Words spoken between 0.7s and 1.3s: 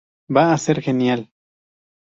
genial".